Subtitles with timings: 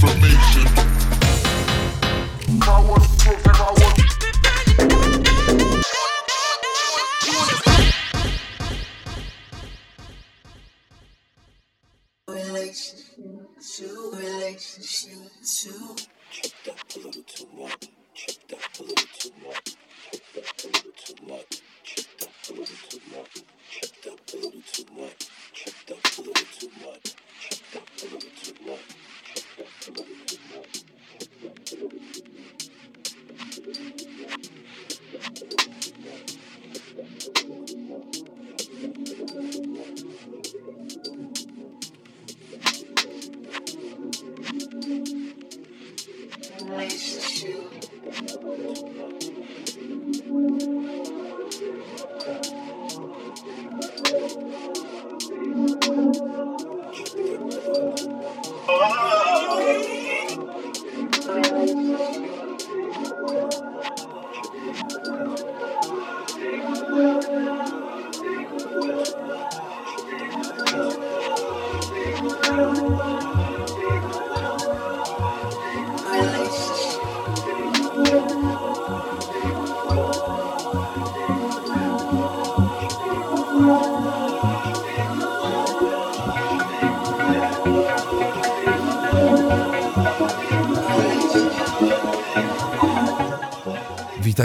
[0.00, 0.87] information.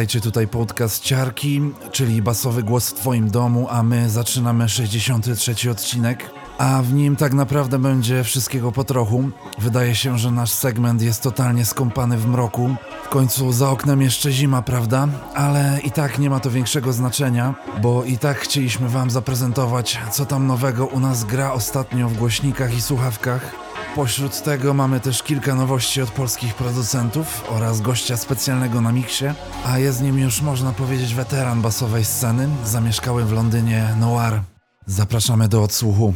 [0.03, 6.29] Witajcie tutaj podcast Ciarki, czyli basowy głos w Twoim domu, a my zaczynamy 63 odcinek.
[6.57, 9.29] A w nim tak naprawdę będzie wszystkiego po trochu.
[9.59, 12.75] Wydaje się, że nasz segment jest totalnie skąpany w mroku.
[13.03, 15.07] W końcu za oknem jeszcze zima, prawda?
[15.35, 20.25] Ale i tak nie ma to większego znaczenia, bo i tak chcieliśmy Wam zaprezentować, co
[20.25, 23.62] tam nowego u nas gra ostatnio w głośnikach i słuchawkach.
[23.95, 29.25] Pośród tego mamy też kilka nowości od polskich producentów oraz gościa specjalnego na miksie,
[29.65, 34.41] a jest nim już można powiedzieć weteran basowej sceny, zamieszkały w Londynie Noir.
[34.85, 36.13] Zapraszamy do odsłuchu.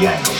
[0.00, 0.33] Yeah.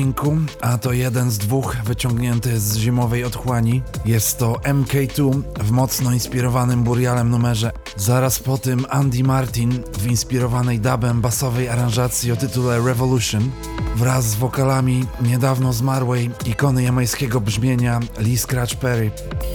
[0.00, 3.82] Odcinku, a to jeden z dwóch wyciągnięty z zimowej otchłani.
[4.04, 7.72] Jest to MK2 w mocno inspirowanym Burialem numerze.
[7.96, 13.50] Zaraz po tym Andy Martin w inspirowanej dubem basowej aranżacji o tytule Revolution
[13.96, 19.10] wraz z wokalami niedawno zmarłej ikony jamańskiego brzmienia Lee Scratch Perry,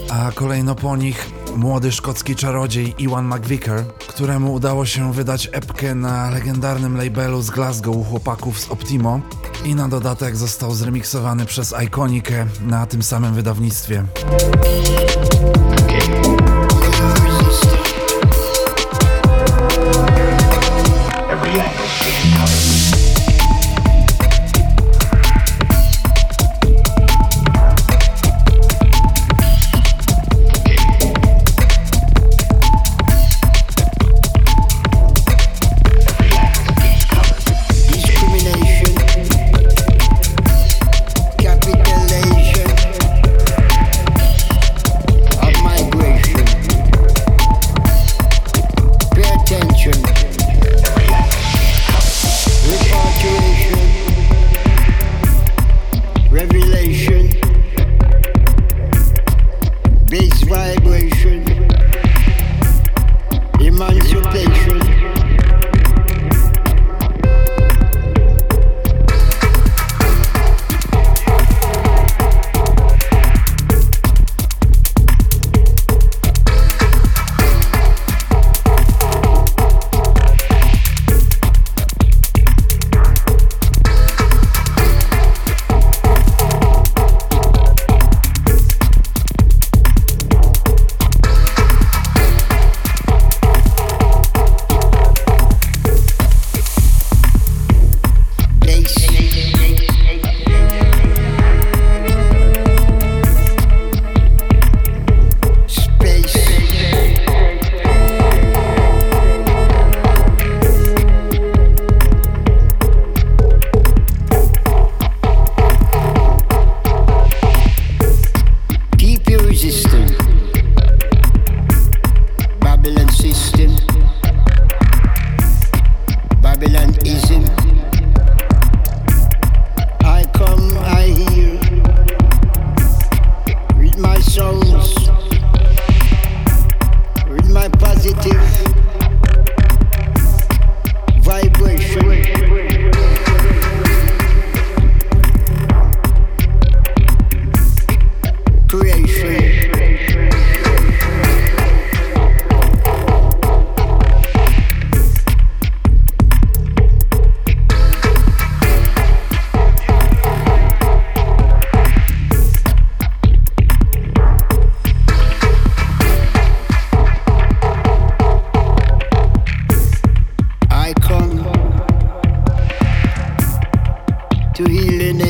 [0.10, 6.30] a kolejno po nich młody szkocki czarodziej Iwan McVicker, któremu udało się wydać epkę na
[6.30, 9.20] legendarnym labelu z Glasgow chłopaków z Optimo
[9.66, 14.04] i na dodatek został zremiksowany przez Iconikę na tym samym wydawnictwie.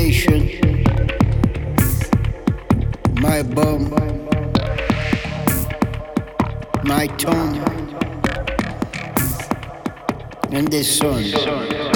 [0.05, 0.41] Nation.
[3.21, 3.89] My bum,
[6.83, 7.57] my tongue,
[10.51, 11.94] and the sun.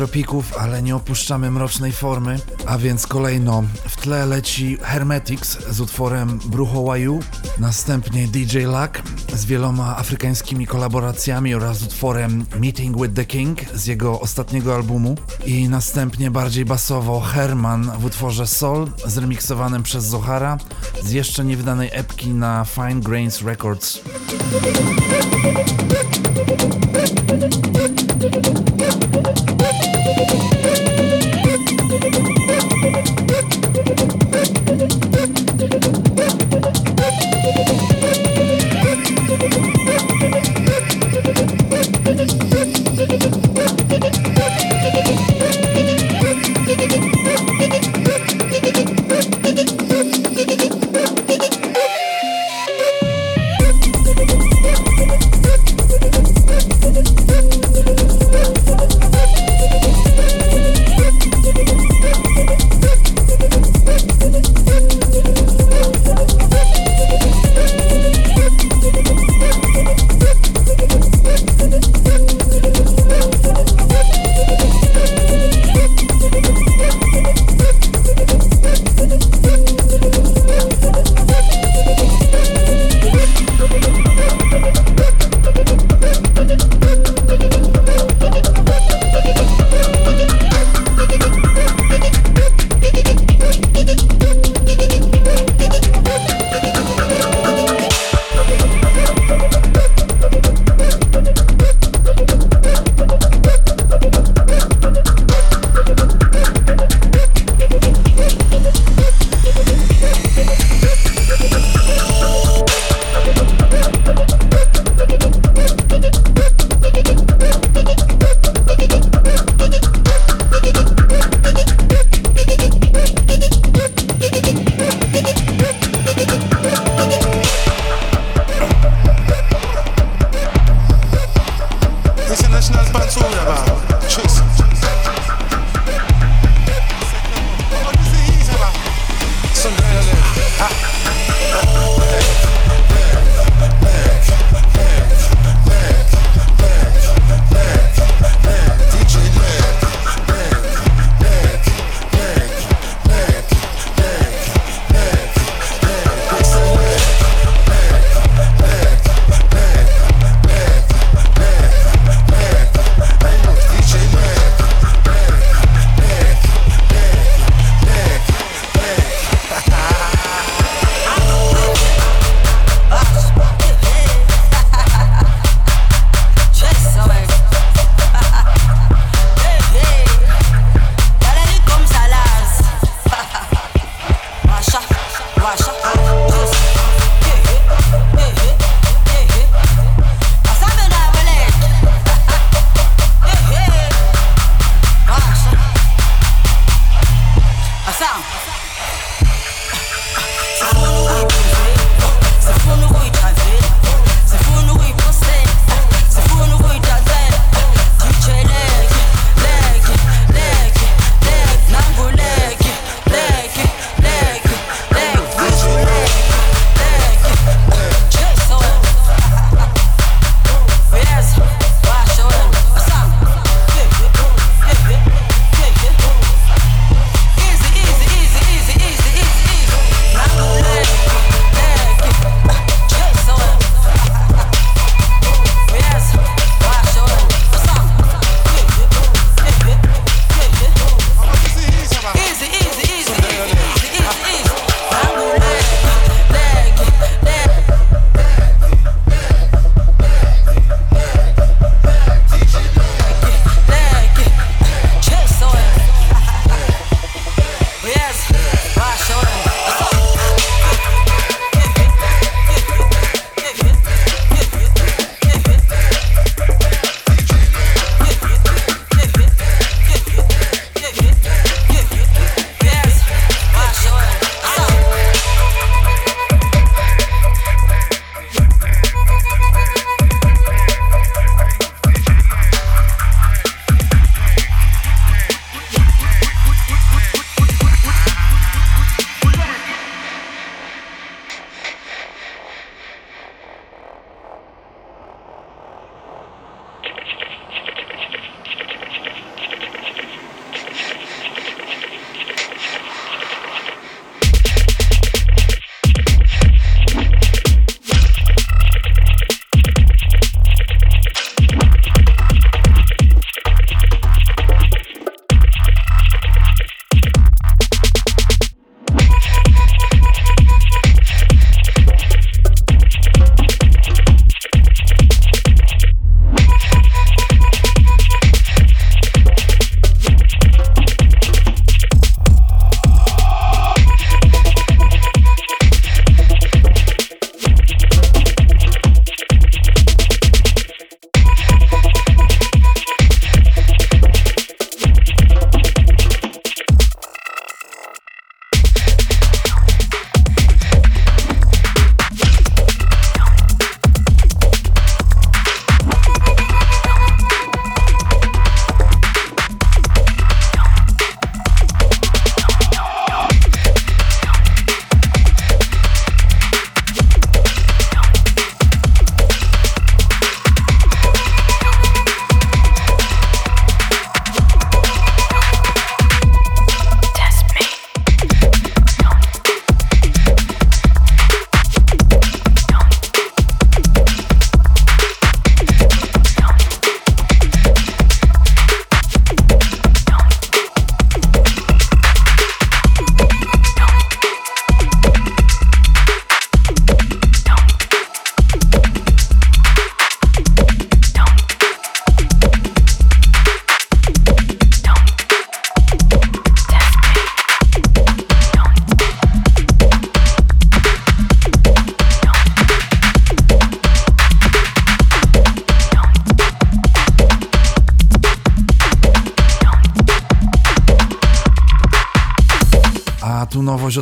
[0.00, 2.38] Tropików, ale nie opuszczamy mrocznej formy.
[2.66, 7.20] A więc kolejno w tle leci Hermetics z utworem Brucho Waju,
[7.58, 9.02] następnie DJ Luck
[9.34, 15.16] z wieloma afrykańskimi kolaboracjami oraz utworem Meeting with the King z jego ostatniego albumu
[15.46, 20.58] i następnie bardziej basowo Herman w utworze Soul zremiksowanym przez Zohara
[21.02, 24.00] z jeszcze niewydanej epki na Fine Grains Records.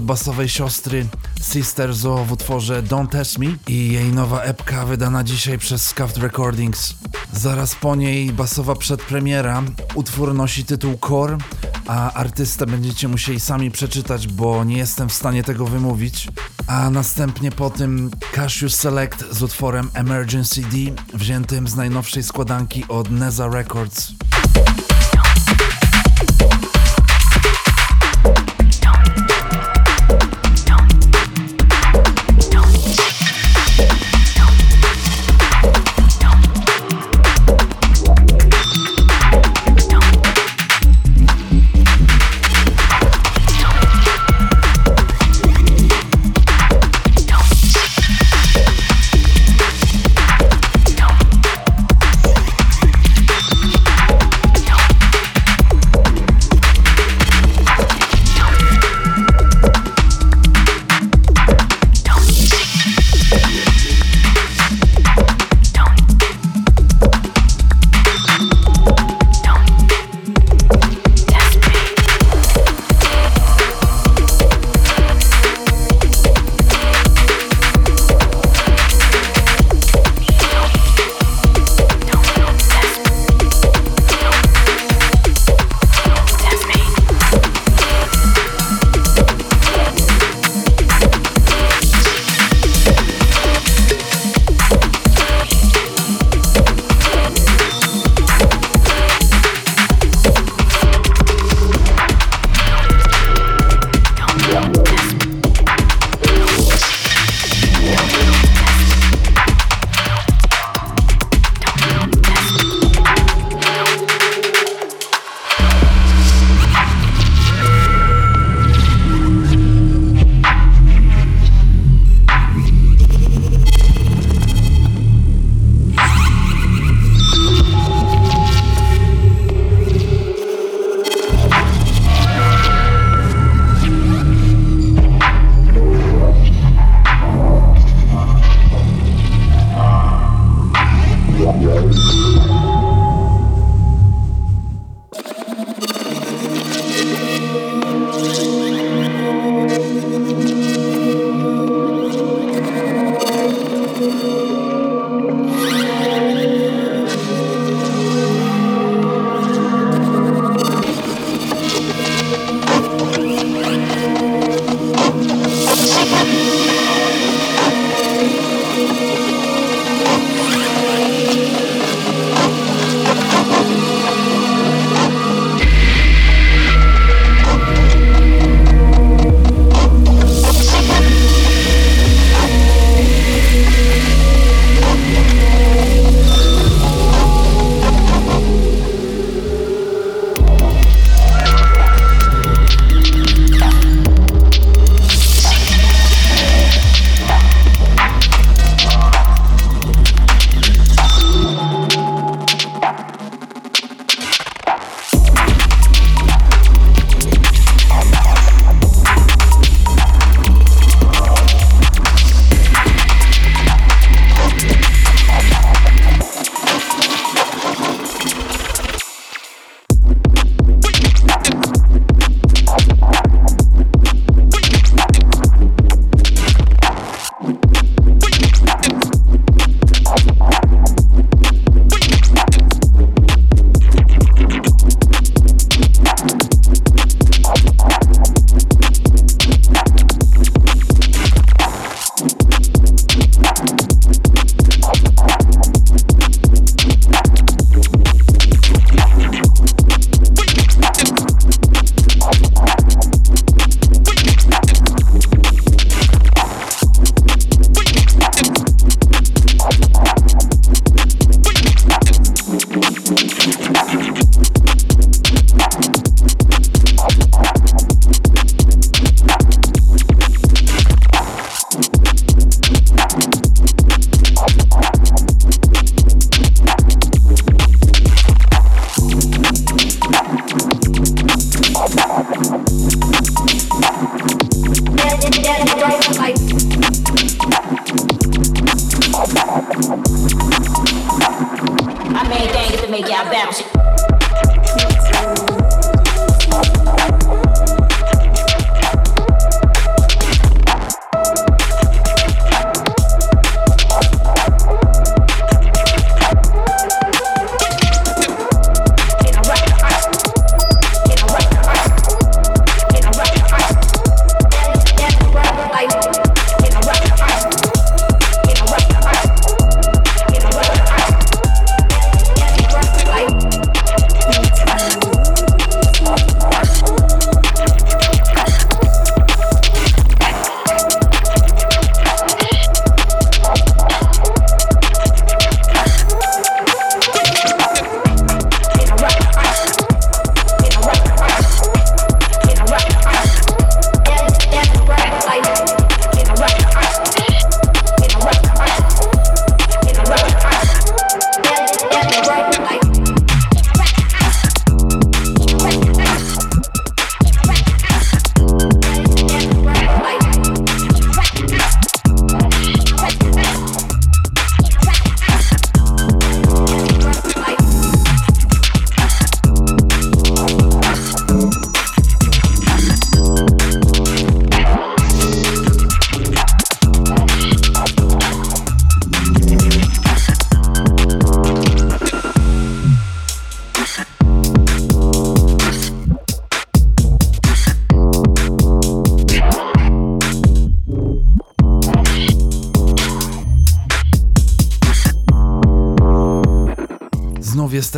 [0.09, 1.07] Basowej siostry
[1.43, 6.17] Sisters o w utworze Don't Test Me i jej nowa epka wydana dzisiaj przez Scuffed
[6.17, 6.95] Recordings.
[7.33, 9.63] Zaraz po niej basowa przedpremiera.
[9.95, 11.39] Utwór nosi tytuł Core,
[11.87, 16.29] a artystę będziecie musieli sami przeczytać, bo nie jestem w stanie tego wymówić.
[16.67, 20.69] A następnie po tym Cashew Select z utworem Emergency D,
[21.15, 24.13] wziętym z najnowszej składanki od Neza Records.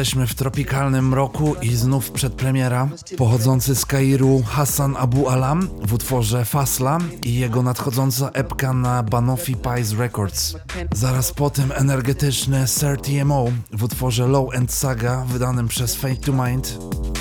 [0.01, 2.89] Jesteśmy w tropikalnym roku i znów przedpremiera.
[3.17, 9.57] Pochodzący z Kairu Hassan Abu Alam w utworze Fasla i jego nadchodząca epka na Banofi
[9.57, 10.57] Pies Records.
[10.95, 16.79] Zaraz po tym energetyczny 30MO w utworze Low End Saga wydanym przez Fate to Mind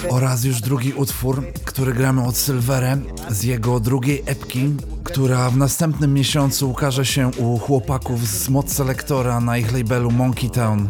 [0.09, 2.97] oraz już drugi utwór, który gramy od Silverę
[3.29, 4.69] z jego drugiej epki,
[5.03, 10.49] która w następnym miesiącu ukaże się u chłopaków z Mod Selectora na ich labelu Monkey
[10.49, 10.89] Town.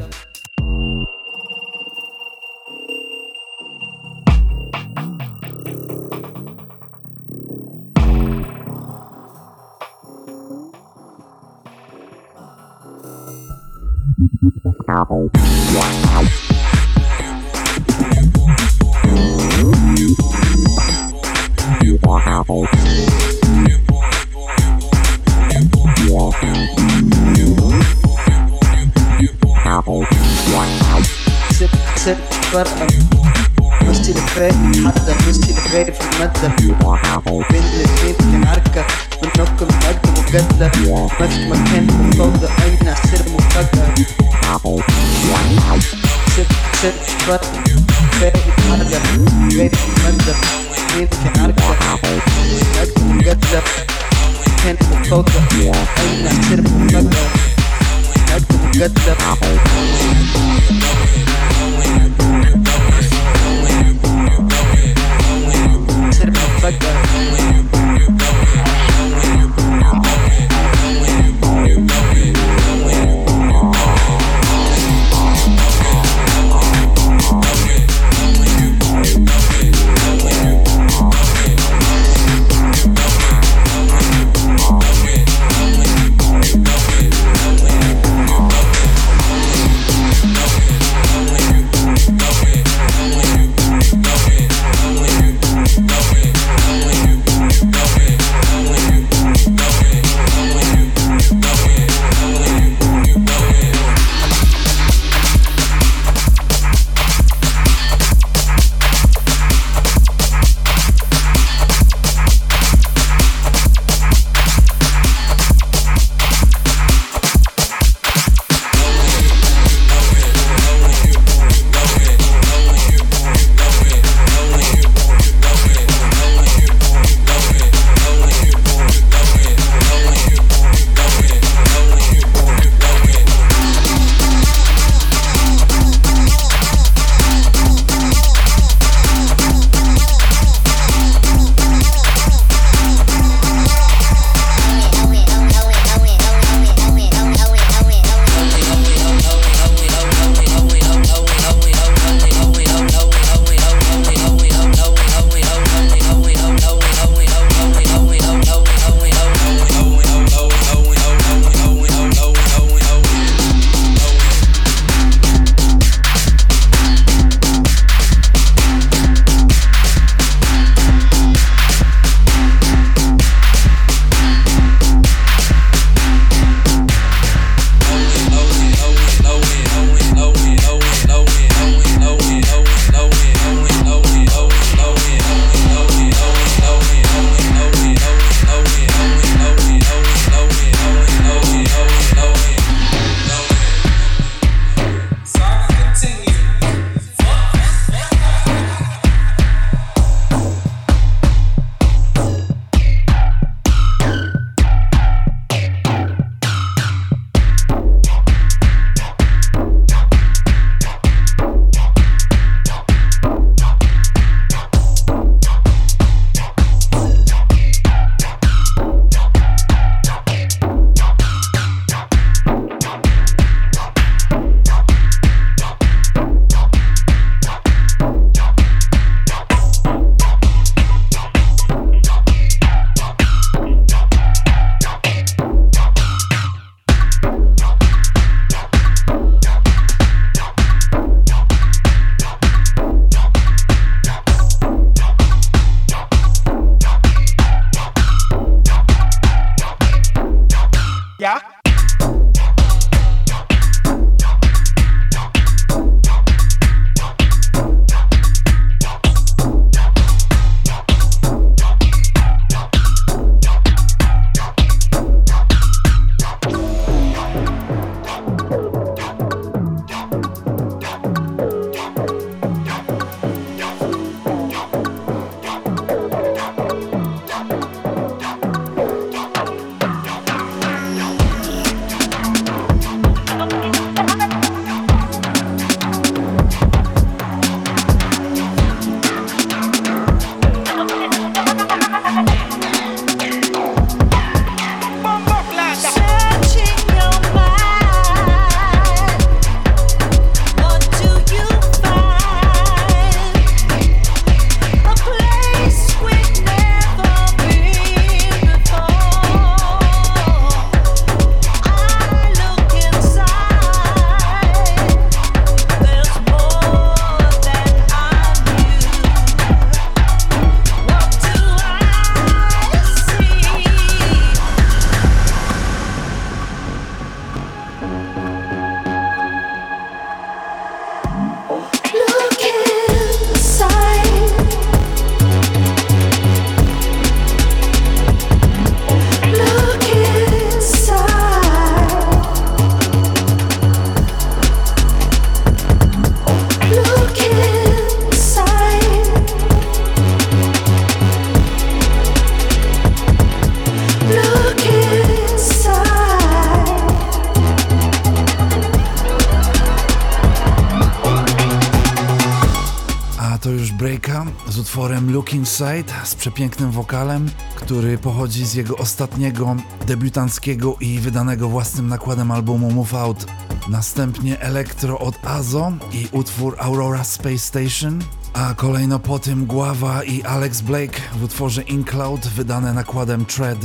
[366.03, 369.55] Z przepięknym wokalem, który pochodzi z jego ostatniego
[369.87, 373.25] debiutanckiego i wydanego własnym nakładem albumu Move Out.
[373.69, 377.99] Następnie Elektro od Azo i utwór Aurora Space Station,
[378.33, 383.59] a kolejno po tym Guava i Alex Blake w utworze Incloud wydane nakładem Tread.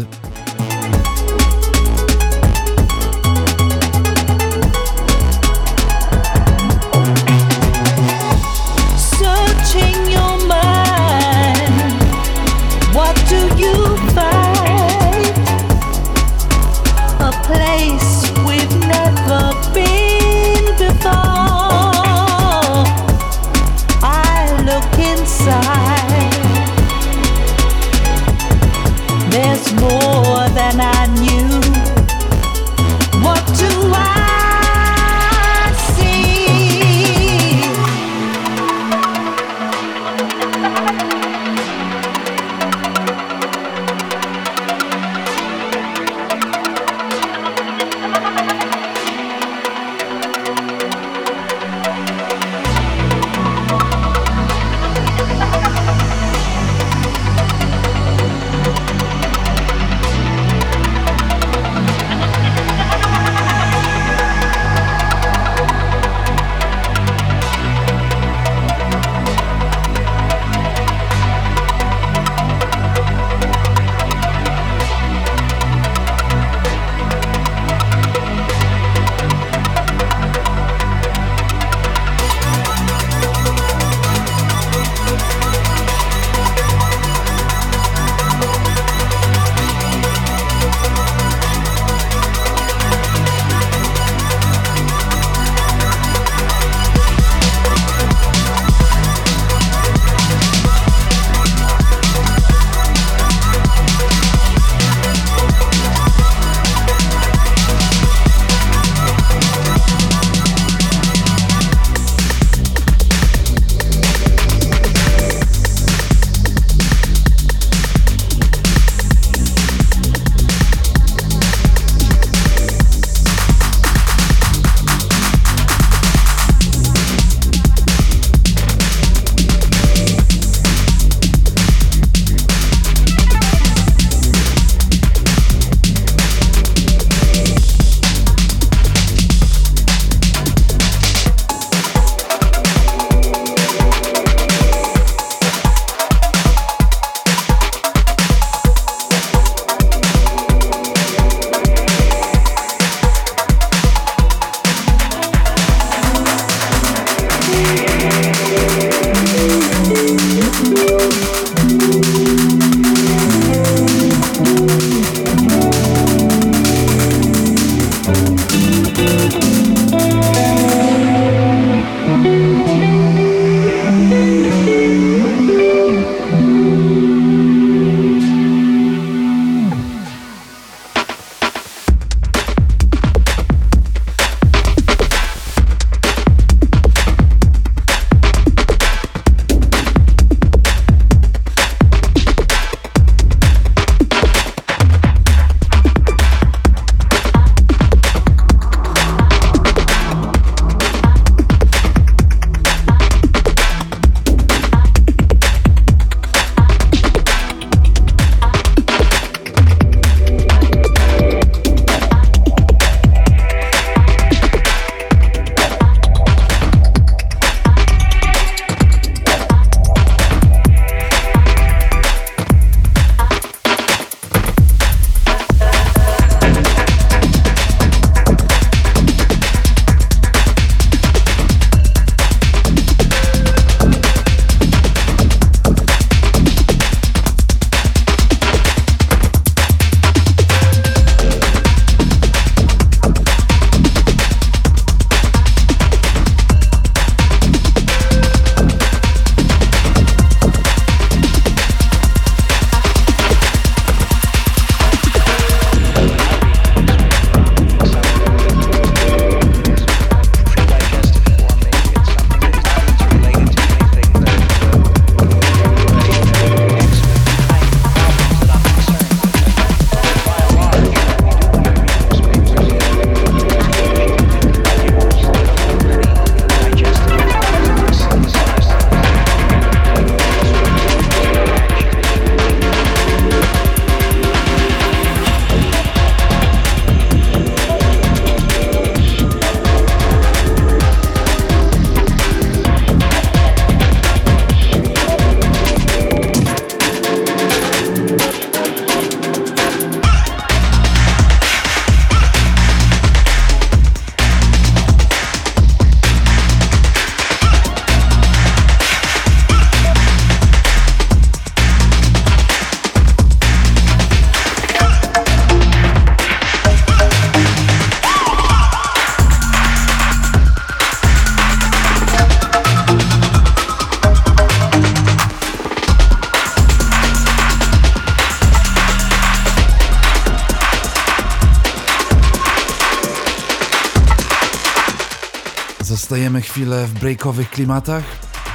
[336.55, 338.05] Chwilę w breakowych klimatach.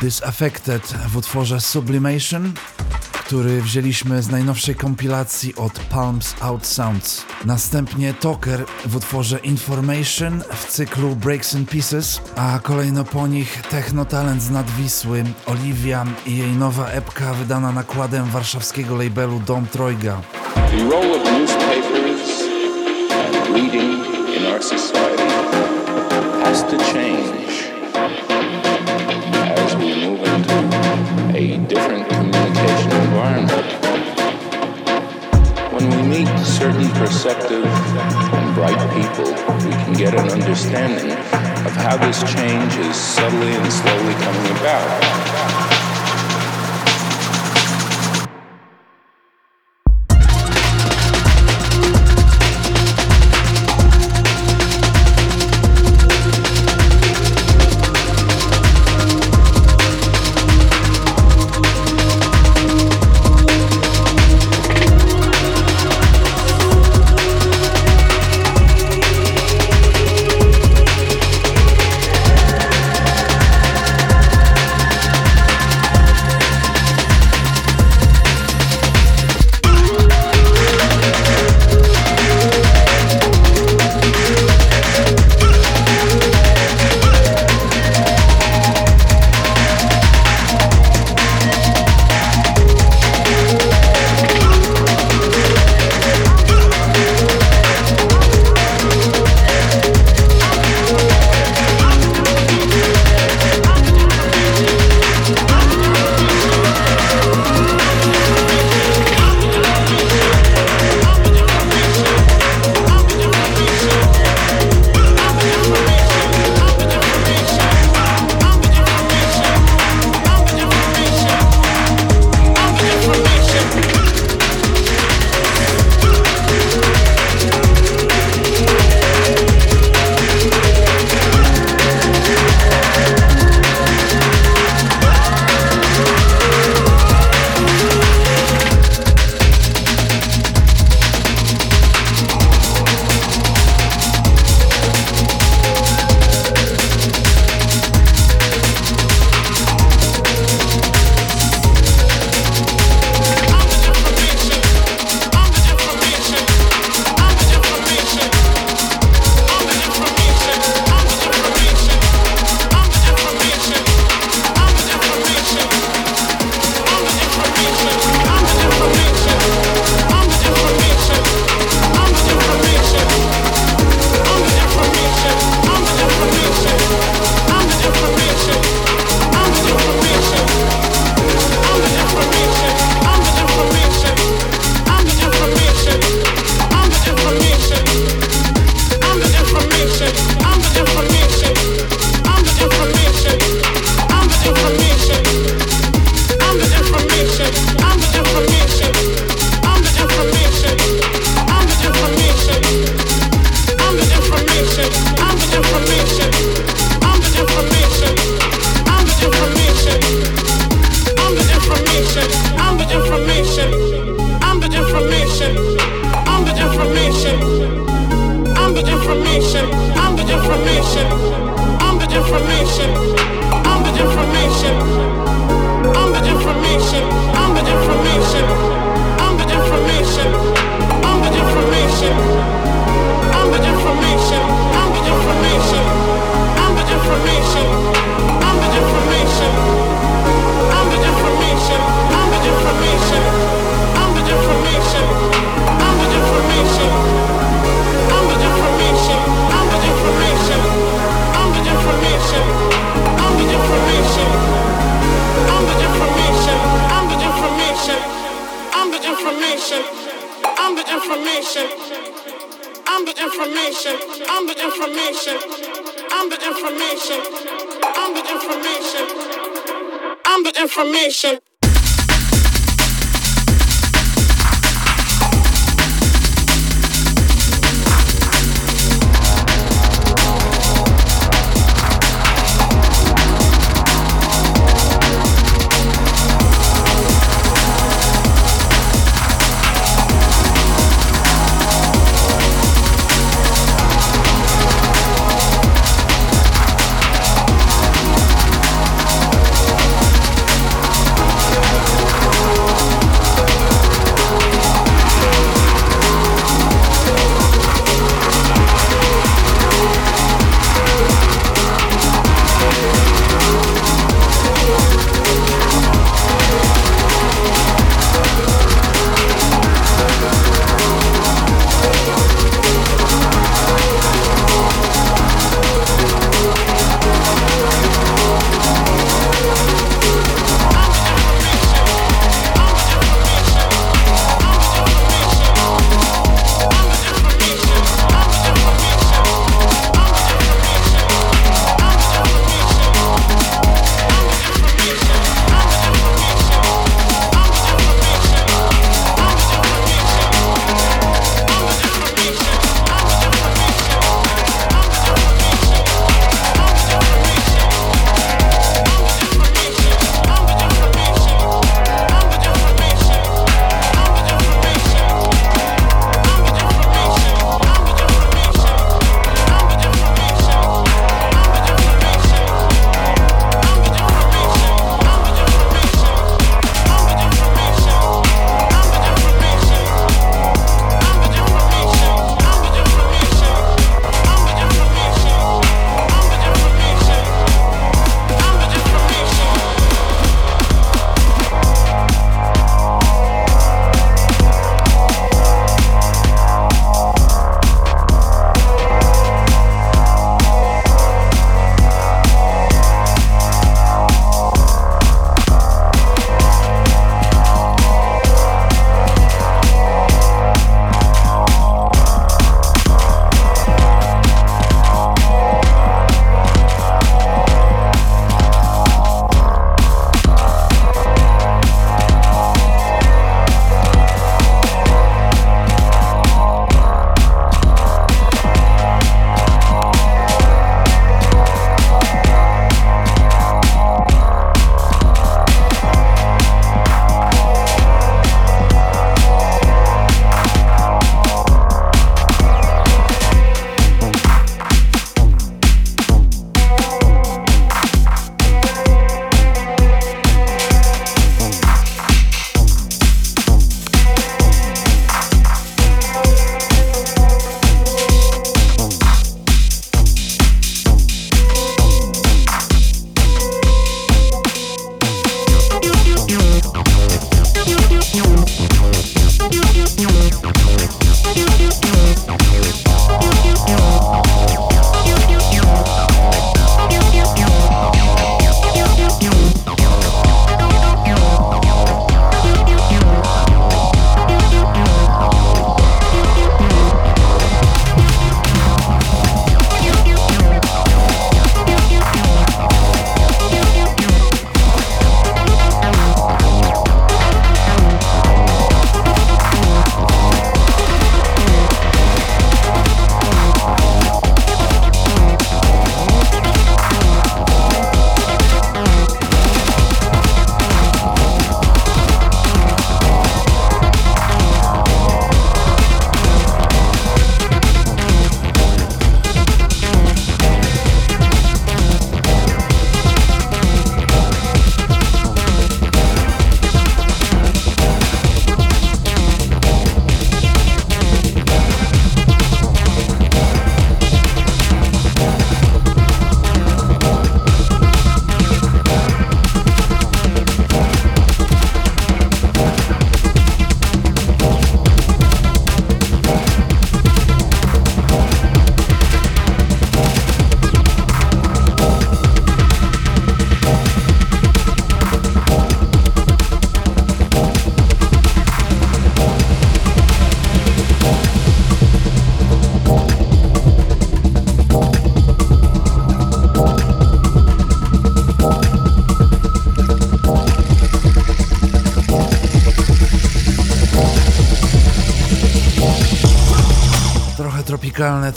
[0.01, 2.53] Disaffected w utworze Sublimation,
[3.13, 7.25] który wzięliśmy z najnowszej kompilacji od Palms Out Sounds.
[7.45, 14.05] Następnie Toker w utworze Information w cyklu Breaks in Pieces, a kolejno po nich Techno
[14.05, 20.21] Talent z Nadwisły, Olivia i jej nowa epka wydana nakładem warszawskiego labelu Dom Trojga.
[20.55, 22.41] The role of newspapers
[23.11, 23.98] and reading
[40.65, 41.11] understanding
[41.65, 45.68] of how this change is subtly and slowly coming about.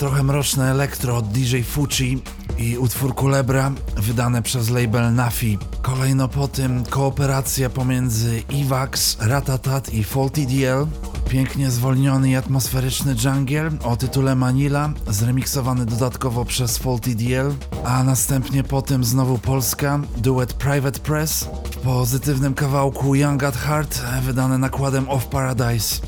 [0.03, 2.21] Trochę mroczne elektro od DJ Fucci
[2.57, 5.57] i utwór Kulebra wydane przez label Nafi.
[5.81, 10.87] Kolejno po tym kooperacja pomiędzy Ivax, Ratatat i Faulty DL.
[11.29, 18.63] Pięknie zwolniony i atmosferyczny jungle o tytule Manila, zremiksowany dodatkowo przez Faulty DL, a następnie
[18.63, 25.09] po tym znowu Polska, duet Private Press w pozytywnym kawałku Young at Heart, wydane nakładem
[25.09, 26.01] Of Paradise.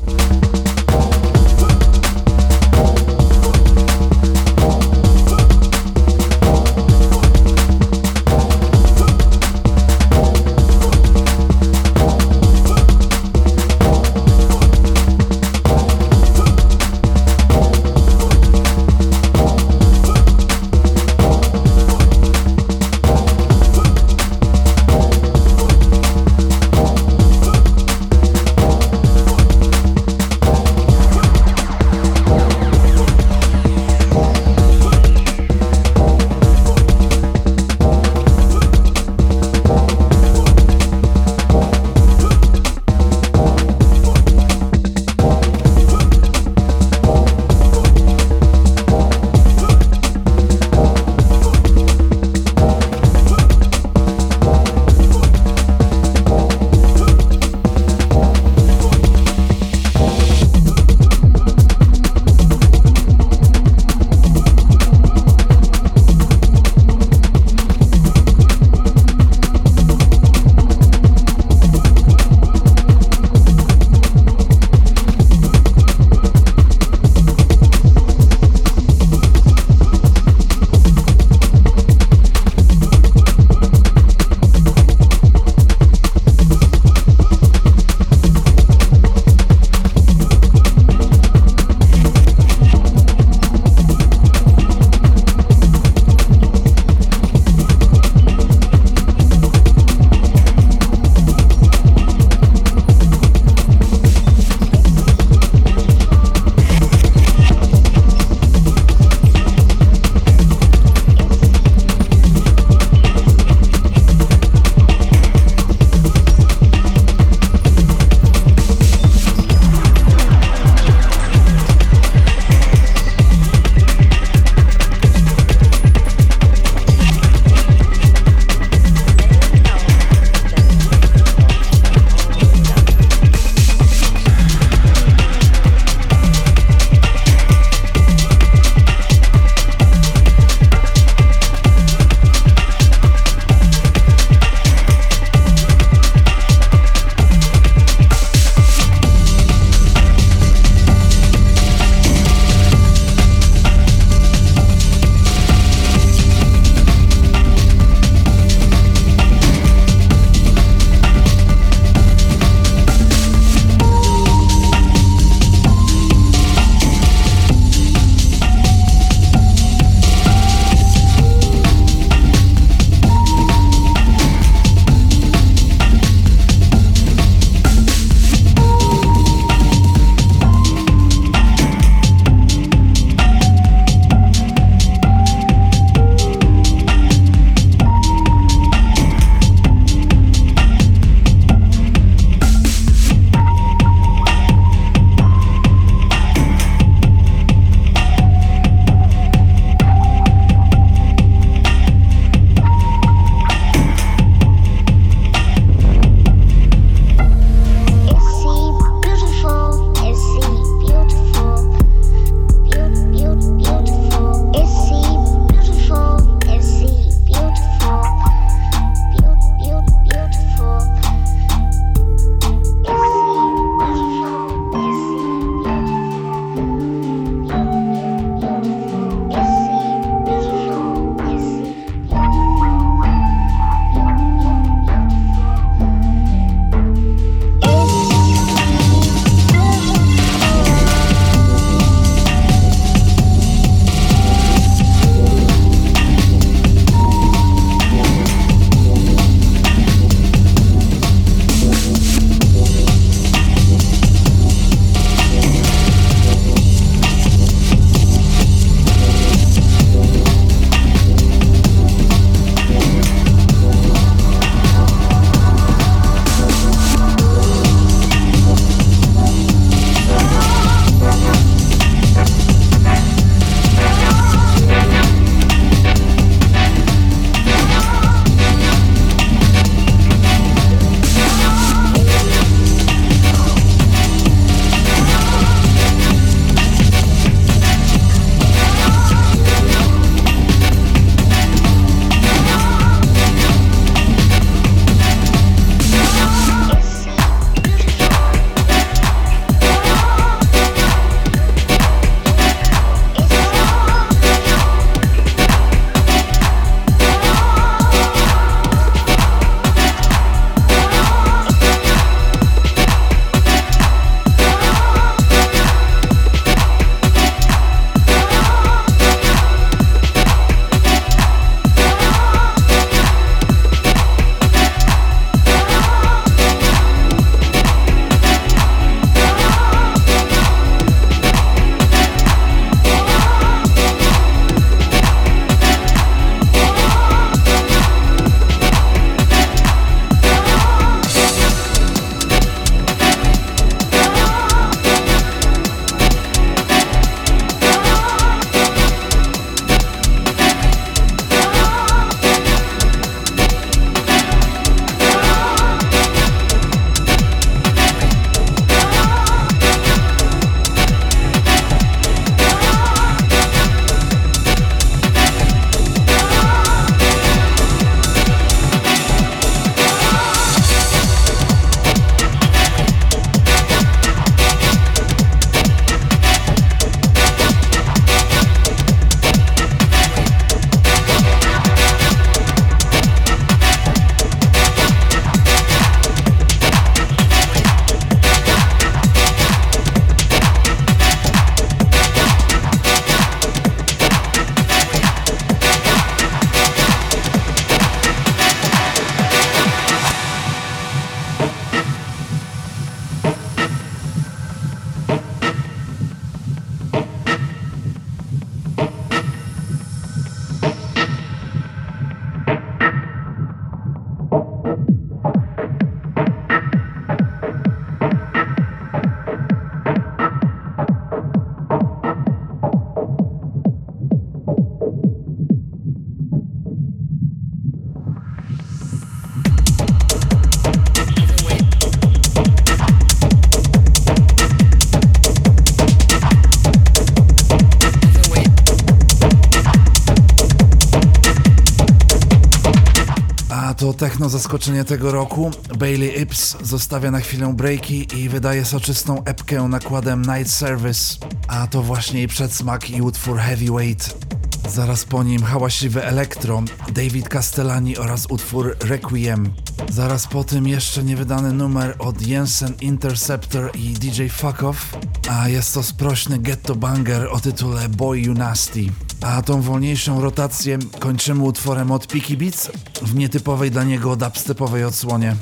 [444.28, 445.50] Zaskoczenie tego roku.
[445.78, 451.16] Bailey Ips zostawia na chwilę breaki i wydaje soczystą epkę nakładem Night Service.
[451.48, 454.26] A to właśnie jej przedsmak i utwór Heavyweight.
[454.68, 456.62] Zaraz po nim hałaśliwy elektro,
[456.92, 459.52] David Castellani oraz utwór Requiem.
[459.90, 464.98] Zaraz po tym jeszcze niewydany numer od Jensen Interceptor i DJ Fuck Off,
[465.30, 468.86] a jest to sprośny ghetto banger o tytule Boy You Nasty.
[469.20, 472.70] A tą wolniejszą rotację kończymy utworem od Peaky Beats
[473.06, 475.36] w nietypowej dla niego dubstepowej odsłonie.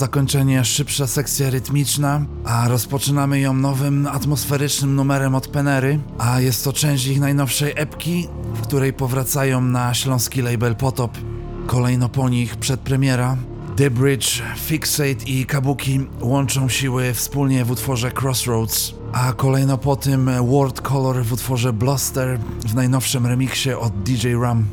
[0.00, 6.72] Zakończenie szybsza sekcja rytmiczna, a rozpoczynamy ją nowym atmosferycznym numerem od Penery, a jest to
[6.72, 11.18] część ich najnowszej epki, w której powracają na śląski label Potop.
[11.66, 13.36] Kolejno po nich przedpremiera.
[13.76, 20.30] The Bridge, Fixate i Kabuki łączą siły wspólnie w utworze Crossroads, a kolejno po tym
[20.46, 24.64] World Color w utworze Bluster w najnowszym remiksie od DJ Ram.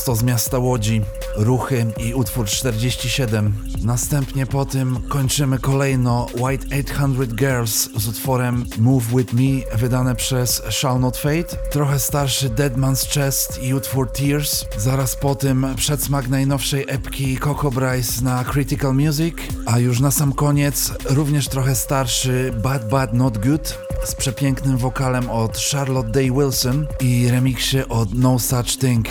[0.00, 1.02] Prosto z miasta Łodzi,
[1.36, 3.54] ruchy i utwór 47.
[3.84, 10.62] Następnie po tym kończymy kolejno White 800 Girls z utworem Move With Me wydane przez
[10.70, 16.28] Shall Not Fate, trochę starszy Dead Man's Chest i utwór Tears, zaraz po tym przedsmak
[16.28, 19.34] najnowszej epki Coco Bryce na Critical Music,
[19.66, 25.30] a już na sam koniec również trochę starszy Bad Bad Not Good z przepięknym wokalem
[25.30, 29.06] od Charlotte Day Wilson i remiksie od No Such Thing.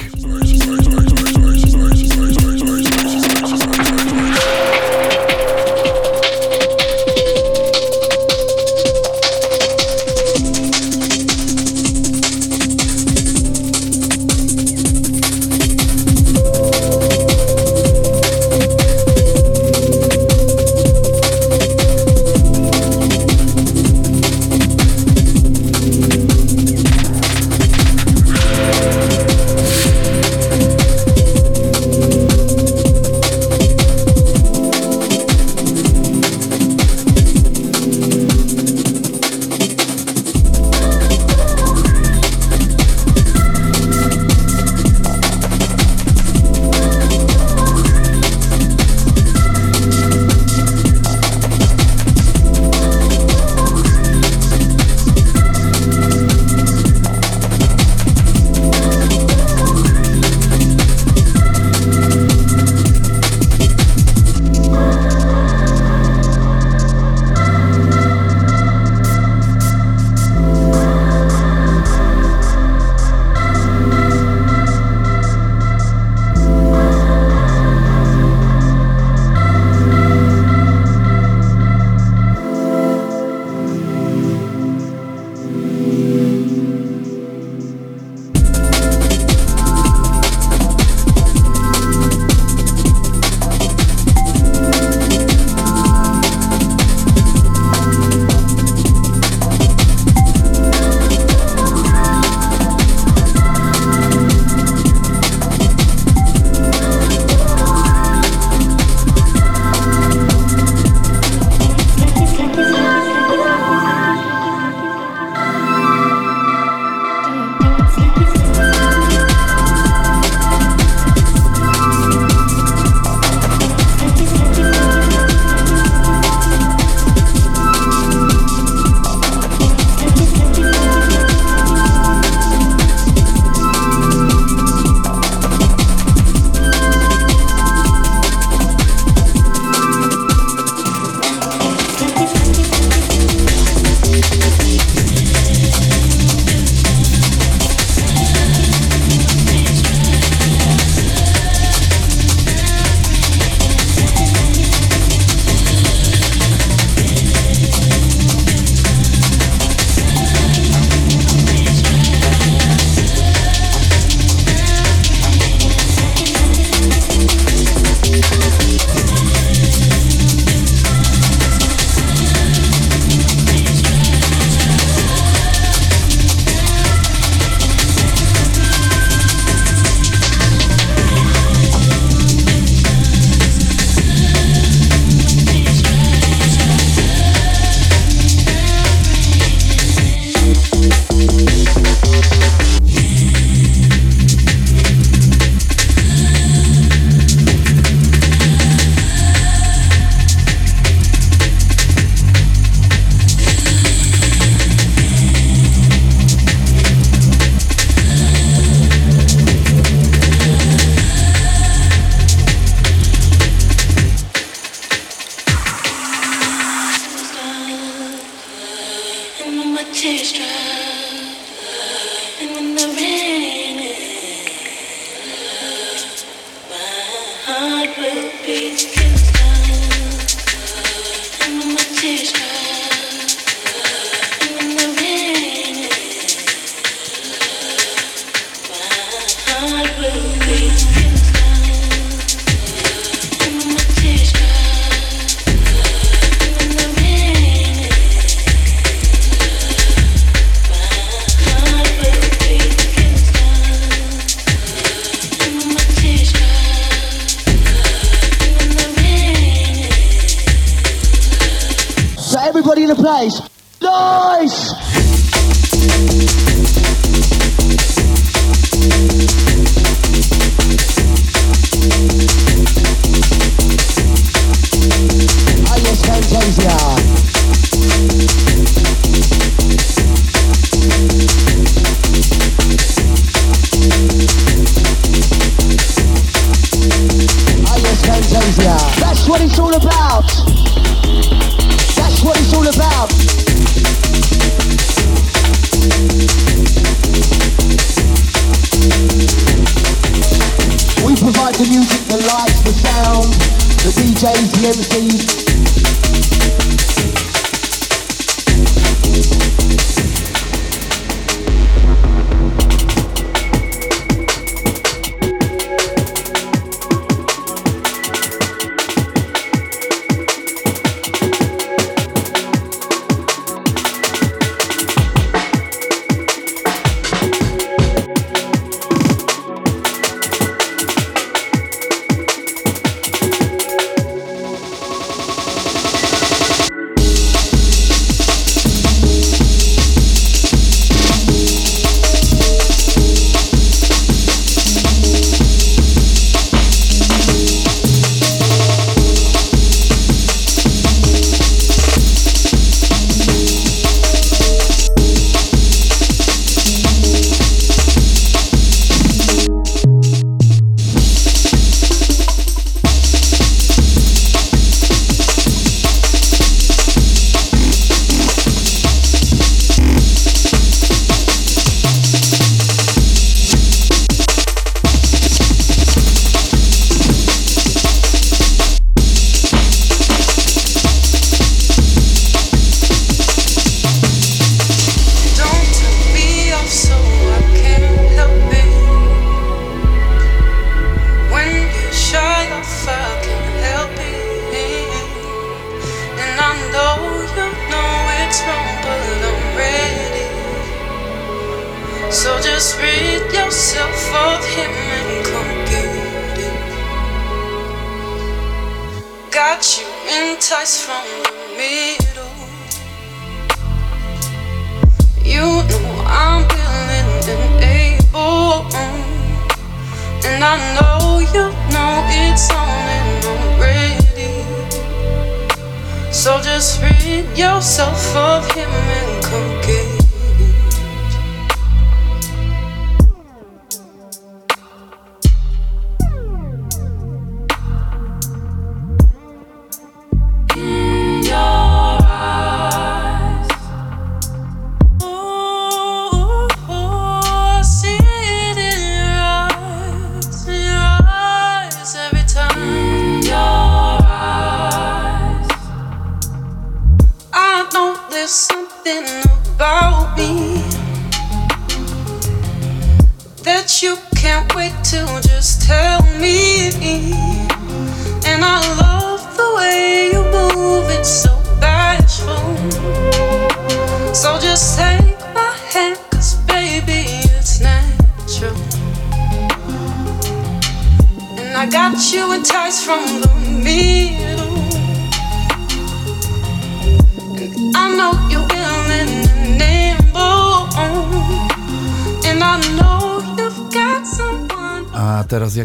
[304.00, 306.09] DJs, the.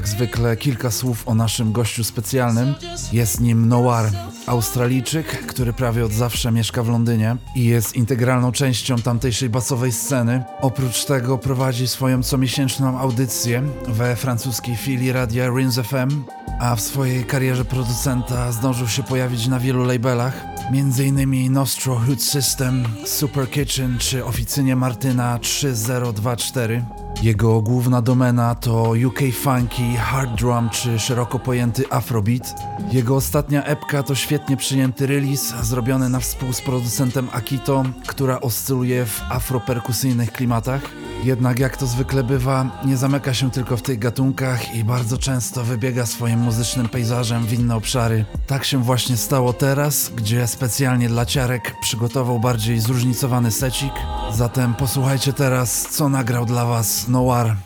[0.05, 2.75] Jak zwykle kilka słów o naszym gościu specjalnym.
[3.13, 4.11] Jest nim Noir,
[4.47, 10.45] Australijczyk, który prawie od zawsze mieszka w Londynie i jest integralną częścią tamtejszej basowej sceny.
[10.61, 16.25] Oprócz tego prowadzi swoją comiesięczną audycję we francuskiej filii radia Rins FM,
[16.61, 21.53] a w swojej karierze producenta zdążył się pojawić na wielu labelach, m.in.
[21.53, 27.04] Nostro Hood System, Super Kitchen czy oficynie Martyna 3024.
[27.25, 32.55] Jego główna domena to UK funky, hard drum czy szeroko pojęty afrobeat.
[32.93, 39.07] Jego ostatnia epka to świetnie przyjęty release zrobiony na współ z producentem Akito, która oscyluje
[39.07, 41.04] w afroperkusyjnych klimatach.
[41.25, 45.65] Jednak jak to zwykle bywa, nie zamyka się tylko w tych gatunkach i bardzo często
[45.65, 48.25] wybiega swoim muzycznym pejzażem w inne obszary.
[48.47, 53.93] Tak się właśnie stało teraz, gdzie specjalnie dla ciarek przygotował bardziej zróżnicowany secik.
[54.33, 57.57] Zatem posłuchajcie teraz, co nagrał dla Was Noir.